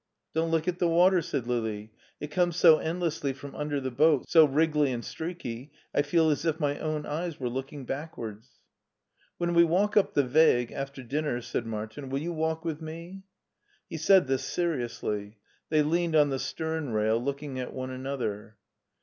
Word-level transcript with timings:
"Don't 0.33 0.49
look 0.49 0.67
at 0.67 0.79
the 0.79 0.87
water," 0.87 1.21
said 1.21 1.45
Lili; 1.45 1.91
"it 2.19 2.31
comes 2.31 2.55
so 2.57 2.79
endlessly 2.79 3.33
from 3.33 3.53
under 3.53 3.79
the 3.79 3.91
boat, 3.91 4.27
so 4.27 4.45
wriggly 4.45 4.91
and 4.91 5.05
streaky, 5.05 5.71
I 5.93 6.01
feel 6.01 6.31
as 6.31 6.43
if 6.43 6.59
my 6.59 6.79
own 6.79 7.05
eyes 7.05 7.39
were 7.39 7.49
looking 7.51 7.85
backwards." 7.85 8.49
"When 9.37 9.53
we 9.53 9.63
walk 9.63 9.95
up 9.95 10.15
the 10.15 10.25
Weg 10.25 10.71
after 10.71 11.03
dinner," 11.03 11.39
said 11.39 11.67
Martin, 11.67 12.09
"will 12.09 12.17
you 12.17 12.33
walk 12.33 12.63
witfi 12.63 12.81
me?" 12.81 13.23
He 13.91 13.97
said 13.97 14.25
this 14.25 14.43
seriously. 14.43 15.37
They 15.69 15.83
leaned 15.83 16.15
on 16.15 16.31
the 16.31 16.39
stem 16.39 16.89
rail, 16.93 17.21
looking 17.23 17.59
at 17.59 17.71
one 17.71 17.91
another. 17.91 18.57